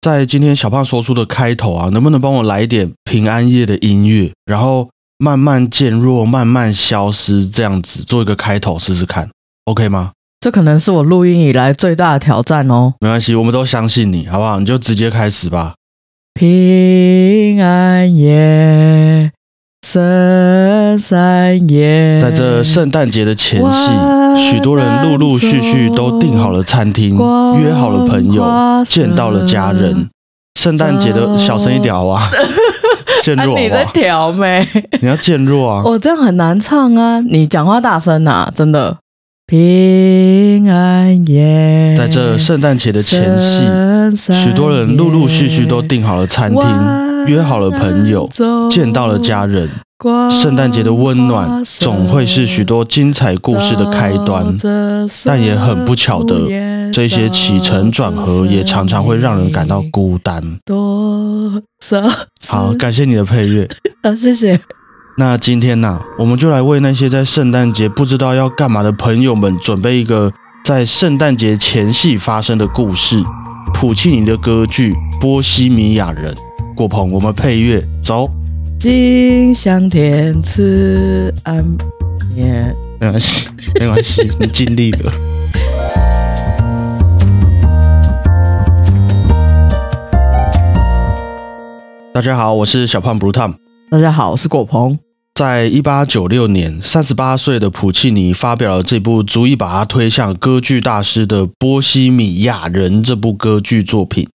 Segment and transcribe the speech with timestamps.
[0.00, 9.28] 在今天小胖说出的开头啊，能不能帮我来一点平安夜的音乐，然后慢慢渐弱，慢慢消失，这样子做一个开头试试看
[9.64, 10.12] ，OK 吗？
[10.40, 12.94] 这可能是我录音以来最大的挑战哦。
[13.00, 14.60] 没关系，我们都相信你，好不好？
[14.60, 15.74] 你就直接开始吧。
[16.32, 19.32] 平安夜，
[19.90, 27.16] 圣三夜，在这圣诞节的前夕，许多人陆陆续续都订好了餐厅，
[27.58, 28.44] 约好了朋友，
[28.84, 30.10] 见到了家人。
[30.60, 32.30] 圣诞节的小声一点好吧？
[33.24, 33.62] 渐弱好不好？
[33.62, 34.68] 你在调没？
[35.00, 35.82] 你要渐弱啊！
[35.86, 37.20] 我这样很难唱啊！
[37.20, 38.98] 你讲话大声啊，真的。
[39.46, 46.62] 平安夜，在这圣诞节的前夕，许多人陆陆续续都订好了餐厅，
[47.28, 48.28] 约好了朋友，
[48.70, 49.68] 见到了家人。
[50.40, 54.46] 圣诞节的温暖总会是许多精彩故事的开端，
[55.24, 56.36] 但也很不巧的，
[56.92, 60.40] 这些起承转合也常常会让人感到孤单。
[62.46, 63.68] 好，感谢你的配乐。
[64.02, 64.60] 啊，谢谢。
[65.16, 70.32] 那今天呢，我们就来为那些在圣诞节不知道要干嘛的朋友们准备一个
[70.64, 73.20] 在圣诞节前夕发生的故事——
[73.74, 76.32] 普契尼的歌剧《波西米亚人》。
[76.78, 78.30] 果鹏，我们配乐走。
[78.78, 81.56] 吉祥天赐安
[82.32, 82.72] 眠。
[83.00, 83.48] 没关系，
[83.80, 85.10] 没关系，你尽力了。
[92.14, 93.54] 大家好，我是小胖 Blue Tom。
[93.90, 94.96] 大家好，我是果鹏。
[95.34, 104.28] 在一八九六年，三十八岁的普契尼发表了这部足以把他推向歌剧大师的《波西米亚人》这部歌剧作品，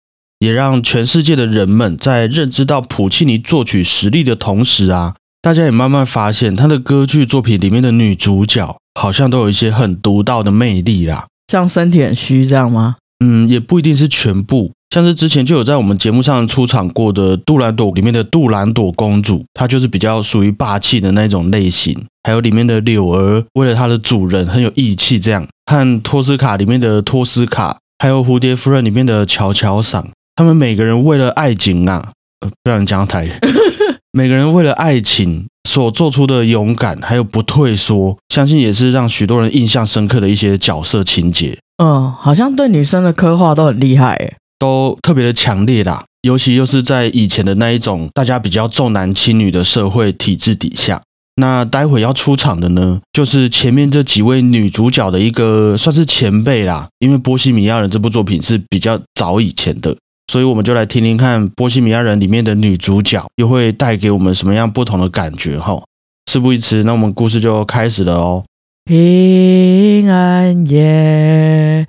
[0.42, 11.28] 也让全世界的人们在认知到普契尼作曲实力的同时啊，大家也慢慢发现他的歌剧作品里面的女主角好像都有一些很独到的魅力啦。
[11.52, 12.95] 像身体很虚这样吗？
[13.23, 14.72] 嗯，也不一定是全部。
[14.89, 21.95] 像是之前就有在我们节目上出场过的《杜兰朵》里面的杜兰朵公主，她就是比较属于霸气的那种类型。
[22.23, 25.47] 还有里面的柳儿，为了她的主人很有义气，这样。
[25.68, 33.28] 和托斯卡里面的托斯卡，还有蝴蝶夫人里面的乔乔桑，他们每个人为了爱情啊，呃，不让人讲台，
[34.12, 41.58] 每个人为了爱情所做出的勇敢还有不退缩，相信也是让许多人印象深刻的一些角色情节。
[41.84, 44.36] 嗯，好像对女生的刻画都很厉害诶。
[44.59, 51.02] 都特别的强烈啦，尤其又是在以前的那一种大家比较重男轻女的社会体制底下。
[51.38, 56.88] 那待会要出场的呢，就是前面这几位女主角的一个算是前辈啦。
[57.00, 59.96] 因为《波西米亚人》这部作品是比较早以前的，
[60.31, 65.84] 所以我们就来听听看《波西米亚人》里面的女主角又会带给我们什么样不同的感觉哈。
[66.31, 68.46] 事不宜迟，那我们故事就开始了哦。
[68.86, 71.86] 平安夜。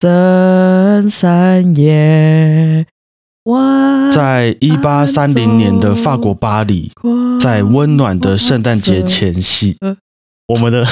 [0.00, 2.86] 圣三夜，
[4.14, 6.92] 在一八三零年的法国巴黎，
[7.40, 9.76] 在温暖的圣诞节前夕，
[10.46, 10.86] 我们的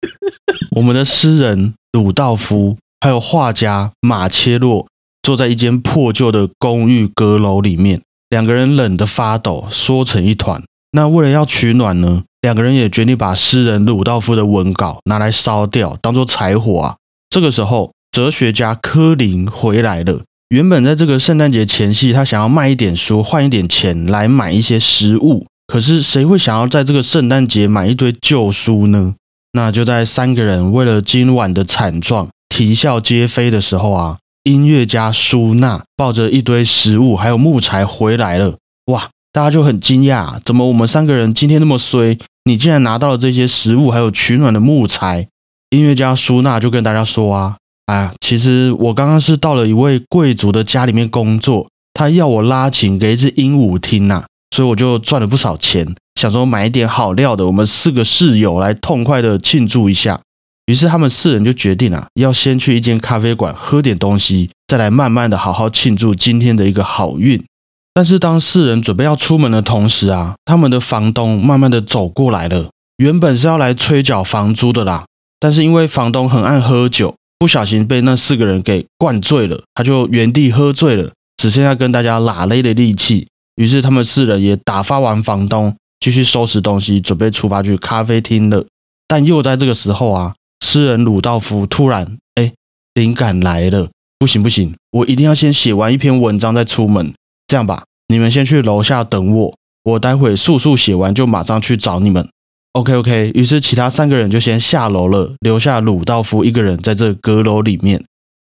[0.74, 4.86] 我们的诗人鲁道夫还有画家马切洛
[5.22, 10.62] 坐在一间破旧的公寓阁楼里面，两个人冷得发抖，缩成一团。
[10.92, 16.96] 那为了要取暖呢，两个人也决定把诗人鲁道夫的文稿拿来烧掉，当做柴火啊。
[17.28, 17.92] 这个时候。
[18.12, 20.22] 哲学家柯林回来了。
[20.48, 25.46] 原本在这个圣诞节前夕，他想要卖一点书，换一点钱来买一些食物。
[25.68, 29.14] 可是谁会想要在这个圣诞节买一堆旧书呢？
[29.52, 38.56] 那就在三个人为了今晚的惨状啼笑皆非的时候啊，音乐家舒娜抱着一堆食物还有木材回来了。
[38.86, 42.18] 哇，大家就很惊讶，怎么我们三个人今天那么衰？
[42.44, 45.28] 你竟然拿到了这些食物还有取暖的木材？
[45.68, 47.56] 音乐家舒娜就跟大家说啊。
[47.86, 54.24] 啊，其实我刚刚是到了一位贵族的家里面工作，他要我拉琴给一只鹦鹉听呐，
[54.54, 60.20] 所以我就赚了不少钱，想说买一点好料的，我们四个室友来痛快的庆祝一下。
[60.70, 67.44] 于是他们四人就决定啊，要先去一间咖啡馆喝点东西，再来慢慢的好好庆祝今天的一个好运。
[67.92, 75.06] 但是当四人准备要出门的同时啊，他们的房东慢慢的走过来了，原本是要来催缴房租的啦，
[75.40, 77.16] 但是因为房东很爱喝酒。
[77.40, 83.26] 不小心被那四个人给灌醉了，他就原地喝醉了，只剩下跟大家拉勒的力气。
[83.56, 88.66] 于是他们四人也打发完房东，继续收拾东西，准备出发去咖啡厅了。
[89.08, 92.52] 但又在这个时候啊，诗人鲁道夫突然哎，
[92.94, 97.12] 灵感来了，不行不行，我一定要先写完一篇文章再出门。
[97.46, 102.28] 这样吧，你们先去楼下等我，我待会速速写完就马上去找你们。
[102.72, 108.04] OK OK，于是其他三个人就先下楼了，留下鲁道夫一个人在这阁楼里面。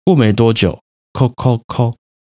[0.05, 0.81] 过没多久，
[1.15, 1.95] 叩叩叩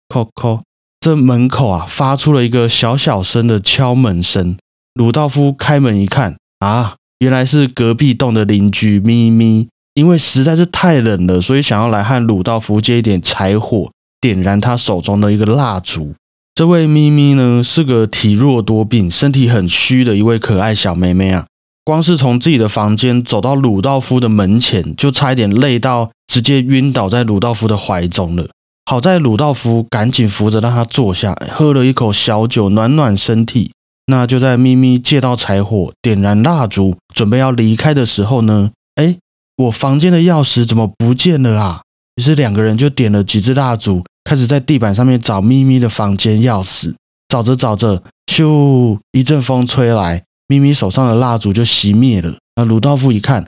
[0.07, 0.61] 叩叩，
[0.99, 4.57] 这门口啊发出了一个小小声的敲门声。
[4.93, 16.15] 鲁道夫开门一看，啊，原来是隔壁栋的邻居咪咪，因为实在是太冷了，所以想要来和鲁道夫借一点柴火，点燃他手中的一个蜡烛。
[16.55, 21.45] 这位咪咪呢，是个体弱多病、身体很虚的一位可爱小妹妹啊。
[21.83, 28.47] 光是从自己的房间走到鲁道夫的门前，就差一点累到直接晕倒在鲁道夫的怀中了。
[28.89, 33.71] 好在鲁道夫赶紧扶着让他坐下，喝了一口小酒暖暖身体。
[34.11, 39.15] 那就在咪咪借到柴火、点燃蜡烛，准备要离开的时候呢，哎，
[39.55, 41.81] 我房间的钥匙怎么不见了啊？
[42.17, 44.03] 于是两个人就点了几支蜡烛。
[44.25, 46.93] 开始在地板上面找咪咪的房间钥匙，
[47.29, 48.99] 找着找着，咻！
[49.13, 52.37] 一阵风吹来，咪咪手上的蜡烛就熄灭了。
[52.57, 53.47] 那鲁道夫一看，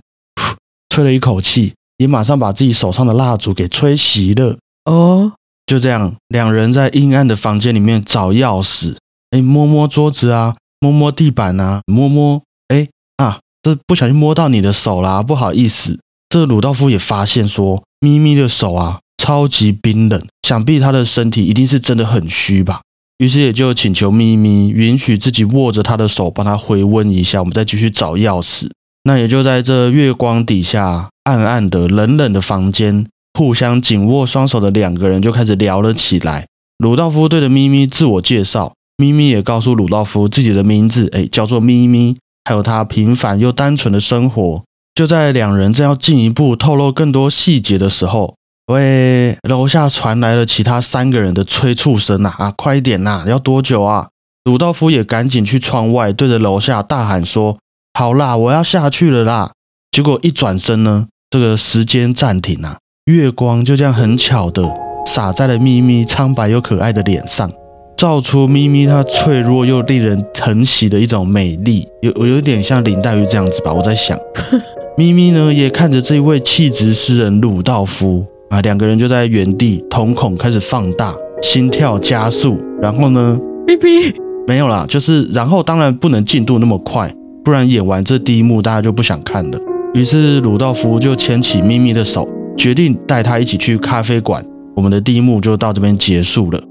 [0.89, 4.57] 吹了一口气，也马上把自己手上的蜡烛给吹熄了。
[4.85, 5.33] 哦，
[5.67, 8.95] 就这样，两人在阴暗的房间里面找钥匙，
[9.33, 12.87] 哎，摸摸桌子啊，摸摸地板啊，摸摸，哎
[13.17, 15.99] 啊，这不小心摸到你的手啦，不好意思。
[16.29, 18.99] 这鲁道夫也发现说，咪咪的手啊。
[19.15, 22.81] 超级冰冷，想必他的身体一定是真的很虚吧。
[23.19, 27.39] 于是也就请求咪咪允许自己握着他的手，帮他回温一下。
[27.39, 28.69] 我们再继续找钥匙。
[29.03, 36.47] 那也就在这月光底下，暗暗的、冷冷的房间，互相紧握双手的两个人就开始聊了起来。
[36.79, 44.63] 鲁道夫对着咪咪自我介绍，咪咪也告诉鲁道夫自己的名字，哎，叫做咪咪，还有他平凡又单纯的生活。
[44.93, 48.35] 就在两人正要进一步透露更多细节的时候。
[48.67, 52.29] 喂，楼下传来了其他三个人的催促声呐！
[52.37, 53.25] 啊，快点呐！
[53.27, 54.07] 要多久啊？
[54.45, 57.57] 鲁道夫也赶紧去窗外，对着楼下大喊说
[57.93, 59.51] ：“好啦，我要下去了啦！”
[59.91, 64.73] 结果一转身呢，这个时间暂停啊，月光就这样很巧的
[65.05, 67.51] 洒在了咪咪苍白又可爱的脸上，
[67.95, 73.73] 照出咪咪她脆弱又令人疼惜的一种美丽，有有点像林黛玉这样子吧？
[73.73, 74.17] 我在想，
[74.97, 78.25] 咪咪呢也看着这一位气质诗人鲁道夫。
[78.49, 83.39] 啊，两个人就在原地，瞳孔开始放大，心跳加速，然后呢？
[83.65, 84.13] 咪咪，
[84.45, 87.11] 没有啦，就是然后当然不能进度那么快，
[87.43, 89.59] 不然演完这第一幕大家就不想看了。
[89.95, 94.45] 于是鲁道夫就牵起咪咪的手，决定带她一起去咖啡馆。
[94.75, 96.61] 我们的第一幕就到这边结束了。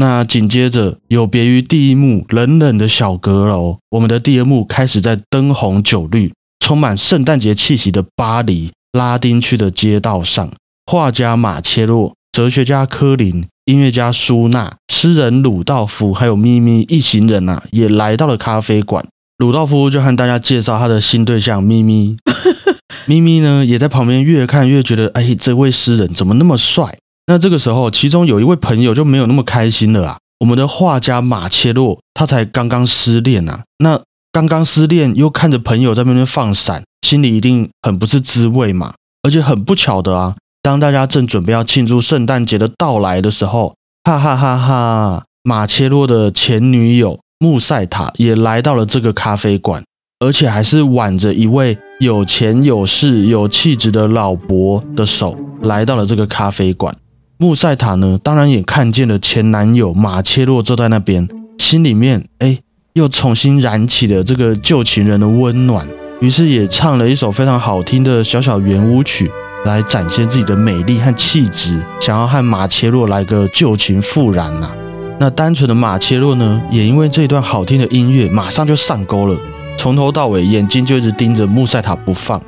[0.00, 10.52] 那紧接着，有别于第一幕冷冷的小阁楼，我们的第二幕开始在灯红酒绿、充满圣诞节气息的巴黎拉丁区的街道上。
[10.86, 19.04] 画家马切洛、哲学家科林、音乐家舒纳、诗人鲁道夫，还有咪咪一行人啊，也来到了咖啡馆。
[19.38, 22.16] 鲁道夫就和大家介绍他的新对象咪咪。
[23.06, 26.96] 咪咪呢，也在旁边越看越觉得，哎，这位诗人怎么那么帅？
[27.28, 30.18] 那这个时候，其中有一位朋友就没有那么开心了啊。
[30.40, 34.00] 我们的画家马切洛，他才刚刚失恋啊，那
[34.32, 38.94] 刚刚失恋又看着朋友在那边放闪，心里一定很不是滋味嘛。
[39.22, 40.36] 而且很不巧的啊。
[40.62, 45.24] 当大家正准备要庆祝圣诞节的到来的时候，哈哈哈哈！
[45.42, 49.84] 马切洛的前女友穆塞塔也来到了这个咖啡馆，
[50.20, 56.96] 而且还是挽着一位有钱有势有气质的老伯的手来到了这个咖啡馆。
[57.40, 62.58] 穆塞塔呢，当然也看见了前男友马切洛坐在那边，心里面哎，
[62.94, 65.86] 又重新燃起了这个旧情人的温暖，
[66.20, 69.30] 于是也唱了一首非常好听的小小圆舞曲。
[69.64, 74.70] 来展现自己的美丽和气质，想要和马切洛来个旧情复燃呐。
[75.18, 79.36] 那单纯的马切洛呢，也因为这段好听的音乐，马上就上钩了，
[79.76, 82.40] 从头到尾眼睛就一直盯着穆塞塔不放。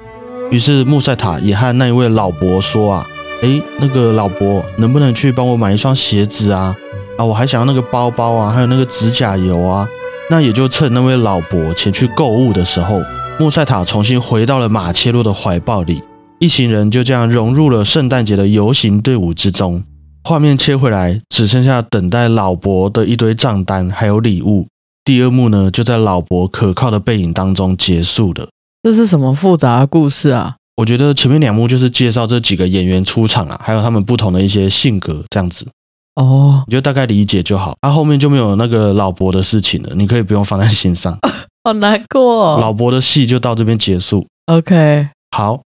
[0.51, 3.07] 于是穆塞塔也和那一位老伯说啊
[3.43, 6.77] ：“诶，那个老伯，能不能去帮我买一双鞋子啊？
[7.17, 9.89] 啊，我还想要那个包包啊，还有那个指甲油啊。”
[10.31, 13.03] 那也就趁那位老伯前去购物的时候，
[13.39, 16.01] 穆塞塔重新回到了马切洛的怀抱里。
[16.39, 19.83] 一行人就这样融入了圣诞节的游行队伍之中。
[20.23, 24.69] 画面切回来，只剩下等待老伯的一堆账单还有礼物。
[25.05, 28.49] 第二幕呢，就在老伯可靠的背影当中结束了。
[28.83, 30.55] 这是什么复杂的故事啊？
[30.81, 35.67] 我觉得前面两幕就是介绍这几个演员出场啊，还有他们不同的一些性格这样子。
[36.15, 37.77] 哦，你就大概理解就好。
[37.83, 41.19] 他后面就没有那个老伯的事情了，你可以不用放在心上。
[41.65, 42.59] 好难过。
[42.59, 44.27] 老伯的戏就到这边结束。
[44.47, 45.61] OK，好。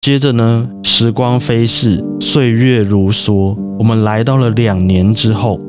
[0.00, 5.60] 接着呢，时光飞逝，岁月如梭，我们来到了两年之后，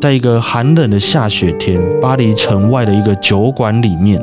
[0.00, 4.18] 在一个寒冷的下雪天，巴黎城外的一个酒馆里面，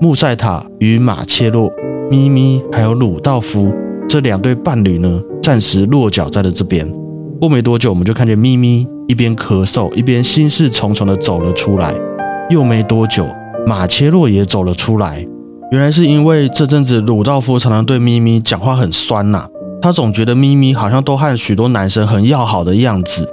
[0.00, 1.68] 穆塞塔与马切洛、
[2.10, 3.72] 咪咪还有鲁道夫
[4.08, 6.86] 这两对伴侣呢，暂时落脚在了这边。
[7.40, 11.94] 过没多久，我们就看见咪咪一边咳嗽，一边心事重重的走了出来。
[12.50, 13.26] 又没多久，
[13.66, 15.26] 马切洛也走了出来。
[15.72, 19.48] 原来是因为这阵子鲁道夫常常对咪咪讲话很酸呐，
[19.80, 23.26] 他总觉得咪咪好像都和许多男生很要好的样子。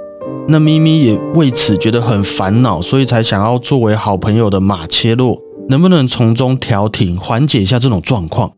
[0.48, 5.38] 那咪咪也为此觉得很烦恼，所以才想要作为好朋友的马切洛
[5.68, 8.50] 能不能从中调停，缓解一下这种状况。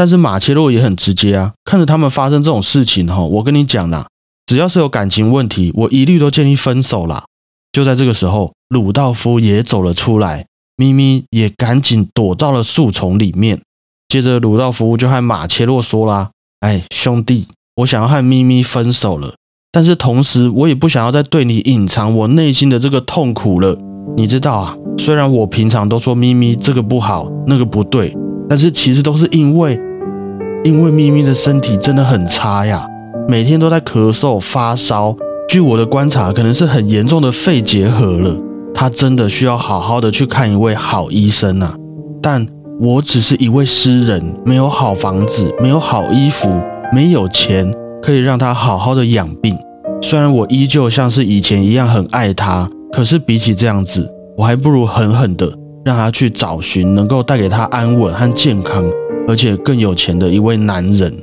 [0.00, 4.06] 但是马切洛也很直接啊，看着他们发生这种事情哈，我跟你讲啦，
[4.46, 7.26] 只要是有感情问题，我一律都建议分手啦。
[7.70, 10.46] 就在这个时候，鲁道夫也走了出来，
[10.78, 13.60] 咪咪也赶紧躲到了树丛里面。
[14.08, 16.30] 接着鲁道夫就和马切洛说啦
[16.60, 19.34] ：“哎，兄弟，我想要和咪咪分手了。”
[19.70, 23.76] 但是同时，我也不想要再对你隐藏我内心的这个痛苦了。
[24.16, 28.16] 你知道啊，虽然我平常都说咪咪这个不好，那个不对，
[28.48, 29.78] 但是其实都是因为，
[30.62, 32.86] 因为咪咪的身体真的很差呀，
[33.26, 35.16] 每天都在咳嗽发烧。
[35.48, 38.36] 据我的观察，可能是很严重的肺结核了。
[38.74, 41.74] 他真的需要好好的去看一位好医生啊。
[42.22, 42.46] 但
[42.78, 46.60] 我只是一位诗人，没有好房子，没有好衣服，
[46.92, 47.72] 没有钱。
[48.02, 49.54] 可以让他好好的养病。
[50.00, 55.46] 虽然我依旧像是以前一样很爱他，可是比起这样子，我还不如狠狠的
[55.84, 58.84] 让他去找寻能够带给他安稳和健康，
[59.26, 61.16] 而且更有钱的一位男人。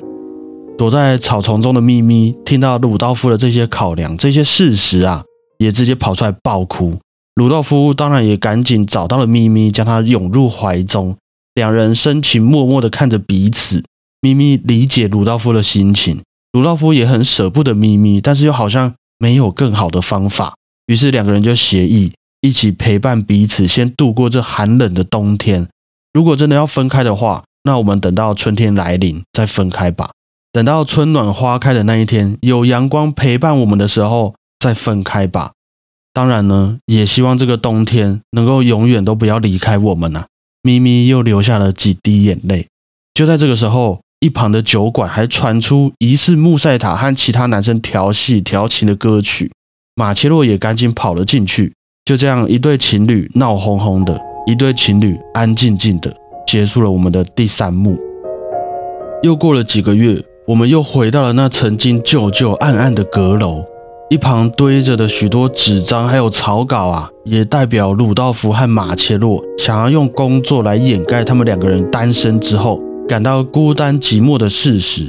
[0.77, 5.23] 躲在草丛中的咪咪听到鲁道夫的这些考量、这些事实啊，
[5.57, 6.97] 也直接跑出来爆哭。
[7.35, 11.15] 鲁道夫当然也赶紧找到了咪咪，将她拥入怀中，
[11.55, 13.83] 两人深情脉脉的看着彼此。
[14.21, 16.19] 咪咪理解鲁道夫的心情。
[16.53, 20.55] 鲁道夫也很舍不得咪咪，但是又好像没有更好的方法，
[20.87, 25.67] 于是两个人就协议一起陪伴彼此，先度过这寒冷的冬天。
[26.13, 30.11] 如果真的要分开的话，那我们等到春天来临再分开吧。
[30.51, 35.51] 等到春暖花开的那一天，有阳光陪伴我们的时候再分开吧。
[36.13, 40.25] 当然呢，也希望这个冬天能够永远都不要离开我们呐。
[40.63, 42.67] 咪咪又流下了几滴眼泪。
[43.13, 44.01] 就在这个时候。
[44.19, 49.51] 一旁的酒馆还传出疑似穆塞塔和其他男生调戏调情的歌曲，
[49.93, 51.75] 马切洛也赶紧跑了进去。
[52.07, 56.09] 就这样，一对情侣闹哄哄的，一对情侣安静静的
[56.47, 57.97] 结束了我们的第三幕。
[59.21, 63.61] 又过了几个月，我们又回到了那曾经旧旧暗暗的阁楼，
[64.09, 72.81] 一旁堆着的许多纸张还有草稿啊，也代表鲁道夫和马切洛想要用工作来掩盖他们两个人单身之后。
[73.05, 75.03] 感到孤单寂寞的事实。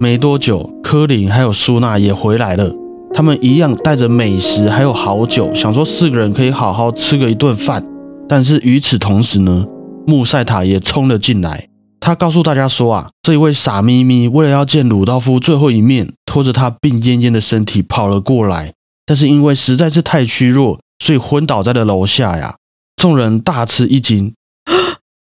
[0.00, 2.72] 没多久，科林还有苏娜也回来了。
[3.20, 7.84] 他们一样带着美食还有好酒，想说四个人可以好好吃个一顿饭。
[8.26, 9.66] 但是与此同时呢，
[10.06, 11.68] 穆塞塔也冲了进来。
[12.00, 18.72] 他告诉大家说啊，这一位傻咪咪为了要见鲁道夫最后一面，拖着他病恹恹的身体跑了过来。
[19.04, 22.56] 但是因为实在是太虚弱，所以昏倒在了楼下呀。
[22.96, 24.32] 众人大吃一惊。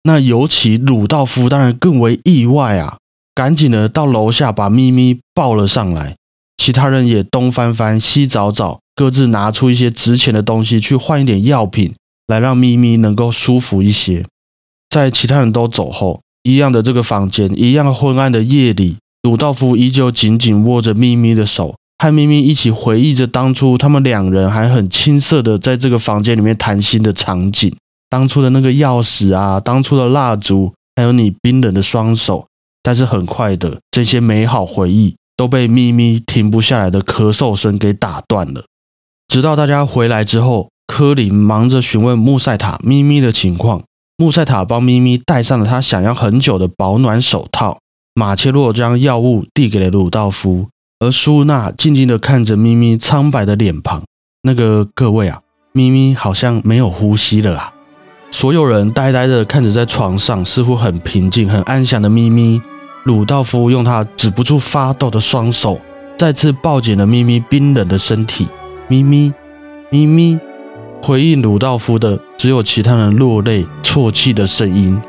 [0.03, 2.99] 那尤其鲁道夫当然更为意外啊，
[3.35, 6.18] 赶紧的到楼下把咪咪抱了上来。
[6.59, 11.95] 其他人也东翻翻西找找，各自拿出一些值钱的东西去换一点药品，
[12.27, 14.27] 来让咪咪能够舒服一些。
[14.91, 27.75] 在其他人都走后，一样的这个房间，一样昏暗的夜里，鲁道夫依旧紧紧握着咪咪的手，和咪咪一起回忆着当初他们两人还很青涩的在这个房间里面谈心的场景。
[28.09, 32.47] 当初的那个钥匙啊，当初的蜡烛，还有你冰冷的双手，
[32.83, 38.65] 但是很快的，这些美好回忆都被咪咪停不下来的咳嗽声给打断了。
[39.29, 43.85] 直到大家回来之后，科林忙着询问穆塞塔咪咪的情况，
[44.17, 47.79] 穆塞塔帮咪咪戴上了他想要很久的保暖手套。
[48.15, 50.67] 马切洛将药物递给了鲁道夫，
[50.99, 54.03] 而苏娜静静的看着咪咪苍白的脸庞。
[54.43, 55.43] 那个各位啊，
[55.73, 57.73] 咪咪好像没有呼吸了啊。
[58.33, 62.61] 所有人呆呆的看着在床上似乎很平静、很安详的咪咪。
[63.09, 65.81] 鲁道夫用他止不住发抖的双手，
[66.19, 68.47] 再次抱紧了咪咪冰冷的身体。
[68.87, 69.33] 咪咪，
[69.89, 70.39] 咪咪，
[71.03, 75.01] 回应鲁道夫的只有其他人落泪、啜泣的声音。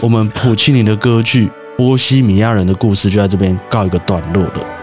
[0.00, 4.77] 我们普契尼的歌剧《波西米亚人的故事》就在这边告一个段落了。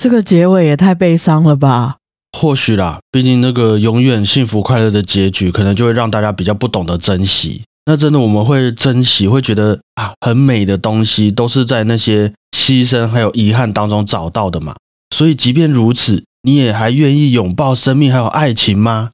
[0.00, 1.96] 这个结尾也太悲伤了吧？
[2.32, 7.60] 或许啦，毕竟那个永远幸福快乐的结局，可能就会让大家比较不懂得珍惜。
[7.84, 14.74] 那真的我们会珍惜，会觉得啊，很美的东西都是在那些牺牲还有遗憾当中找到的嘛。
[15.14, 19.10] 所以即便如此，你也还愿意拥抱生命还有爱情吗？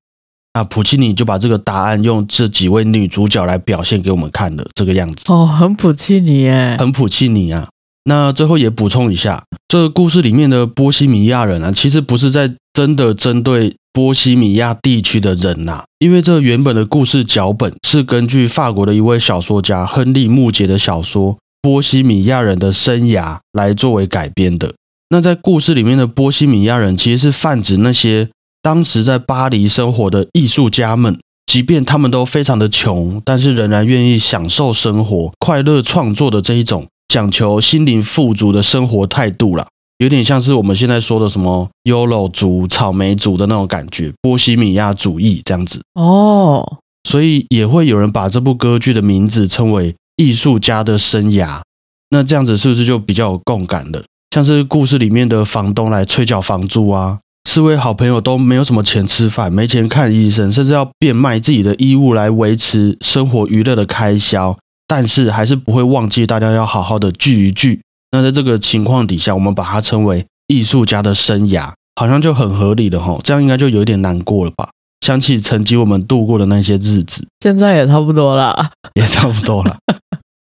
[0.55, 5.25] 那普契尼就把这个答案用这几位女主角来表现给我们看的这个样子。
[5.27, 7.67] 哦，很普契尼耶，很普契尼啊。
[8.09, 24.73] 那最后也补充一下，这个故事里面的波西米亚人啊，其实不是在真的针对波西米亚地区的人呐，因为这原本的故事脚本是根据法国的一位小说家亨利·穆杰的小说《波西米亚人的生涯》来作为改编的。
[25.11, 28.29] 那在故事里面的波西米亚人，其实是泛指那些
[28.63, 36.87] 当时在巴黎生活的艺术家们，即便他们都非常的穷，但是仍然愿意享受生活、快乐创作的这一种。
[37.09, 39.67] 讲求心灵富足的生活态度啦，
[39.99, 46.79] 有点像是我们现在说的什么 “YOLO 族”、“草莓族”的那种感觉，波西米亚主义这样子哦。
[47.09, 51.59] 所以也会有人把这部歌剧的名字称为《艺术家的生涯》。
[52.11, 54.03] 那这样子是不是就比较有共感了？
[54.35, 64.59] 像是故事里面的房东来催缴房租啊，四位好朋友都没有什么钱吃饭，没钱看医生，甚至要变卖自己的衣物来维持生活娱乐的开销。
[64.89, 67.81] 但是还是不会忘记大家要好好的聚一聚。
[68.13, 73.19] 那在这个情况底下，我们把它称为艺术家的生涯，好像就很合理的哈。
[73.25, 74.71] 这样应该就有点难过了吧？
[75.01, 79.77] 想起曾经我们度过的那些日子，现在也差不多了，也差不多了。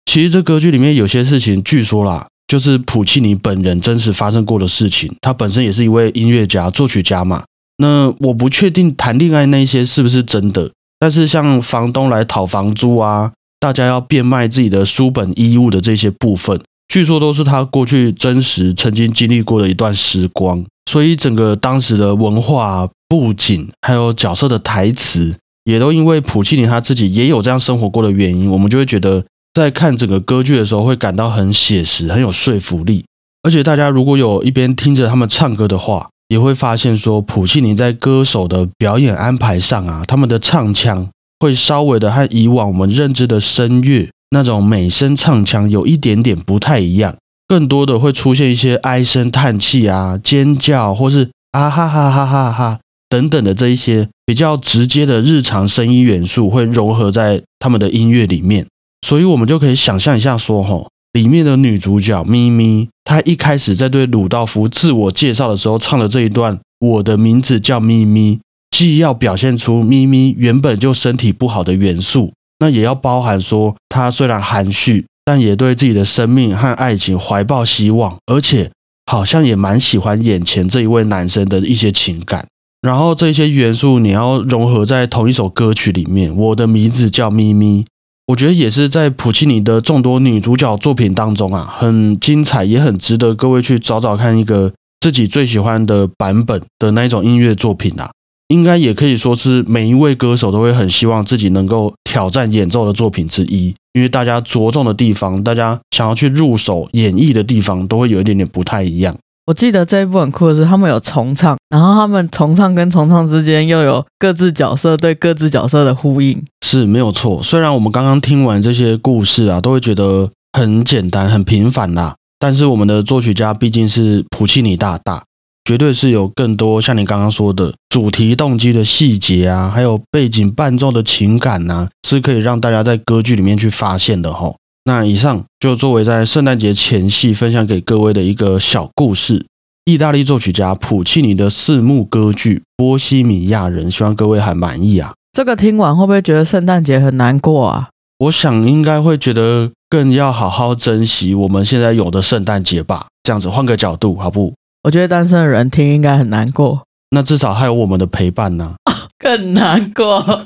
[0.06, 5.12] 其实这歌剧里面有些事情，据说啦，就是普契尼本人真实发生过的事情。
[5.20, 7.44] 他本身也是一位音乐家、作曲家嘛。
[7.78, 13.32] 那我不确定谈恋爱那些是不是真的，但是像房东来讨房租啊。
[13.60, 20.64] 大家要变卖自己的书本、衣物的这些部分，据说都是他过去真实曾经经历过的一段时光。
[20.90, 33.04] 所以整个当时的文化布景，还有角色的台词，也都因为普契尼他自己也有这样生活过的原因，我们就会觉得在看整个歌剧的时候，会感到很写实，很有说服力。
[33.42, 41.08] 而且大家如果有一边听着他们唱歌的话，也会发现说，普契尼在歌手的表演安排上啊，他们的唱腔。
[41.40, 58.66] 会稍微的和以往我们认知的声乐那种美声唱腔有一点点不太一样，更多的会出现一些唉声叹气啊、尖叫或是啊哈哈哈哈哈等等的这一些比较直接的日常声音元素会融合在他们的音乐里面，
[59.06, 68.40] 所以我们就可以想象一下说，吼，里面的女主角咪咪，她一开始在对鲁道夫自我介绍的时候唱的这一段，我的名字叫咪咪。
[68.70, 78.70] 既要表现出咪咪原本就身体不好的元素，那也要包含说，他虽然含蓄，但也对自己的生命和爱情怀抱希望，而且
[79.06, 82.46] 好像也蛮喜欢眼前这一位男生的一些情感。
[82.80, 87.84] 然后这些元素你要融合在同一首歌曲里面，我的名字叫咪咪，
[88.26, 98.10] 我觉得也是在普契尼的众多女主角作品当中啊，很精彩，也很值得各位去找找看一个自己最喜欢的版本的那一种音乐作品啊。
[98.48, 109.14] 应该也可以说是每一位歌手都会很希望自己能够挑战演奏的作品之一，因为大家着重的地方，大家想要去入手演绎的地方，都会有一点点不太一样。
[109.46, 117.42] 我记得这一部很酷的是，他们有重唱，然后他们重唱跟重唱之间又有各自角色对各自角色的呼应，是没有错。
[117.42, 125.24] 虽然我们刚刚听完这些故事啊，都会觉得很简单、很平凡啦，但是我们的作曲家毕竟是普契尼大大。
[125.68, 134.54] 绝对是有更多像你刚刚说的主题动机的细节啊，还有背景伴奏的情感呐，是可以让大家在歌剧里面去发现的哈。
[134.84, 139.44] 那以上就作为在圣诞节前夕分享给各位的一个小故事，
[139.84, 145.12] 意大利作曲家普契尼的四幕歌剧《波西米亚人》，希望各位还满意啊。
[145.34, 147.90] 这个听完会不会觉得圣诞节很难过啊？
[148.20, 153.08] 我想应该会觉得更要好好珍惜我们现在有的圣诞节吧。
[153.22, 154.54] 这样子换个角度，好不？
[154.82, 158.76] 我觉得单身的人听应该很难过，那至少还有我们的陪伴呢，
[159.18, 160.42] 更难过。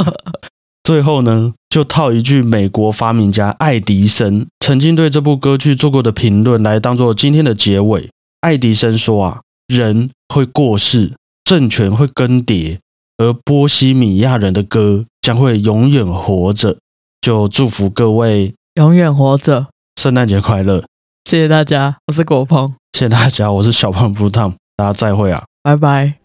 [0.83, 8.11] 最后呢，就套一句美国发明家爱迪生曾经对这部歌剧做过的评论来当做今天的结尾。
[8.41, 11.13] 爱迪生说啊，人会过世，
[11.45, 12.79] 政权会更迭，
[13.19, 16.79] 而波西米亚人的歌将会永远活着。
[17.21, 20.83] 就祝福各位永远活着，圣诞节快乐。
[21.25, 22.75] 谢谢大家，我是果鹏。
[22.93, 26.22] 谢谢大家，我是小胖不烫，大家再会啊，拜拜。